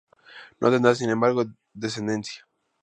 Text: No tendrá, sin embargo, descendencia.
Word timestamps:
No 0.59 0.71
tendrá, 0.71 0.95
sin 0.95 1.11
embargo, 1.11 1.45
descendencia. 1.83 2.47